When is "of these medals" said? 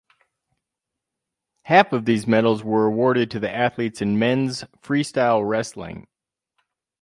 1.93-2.63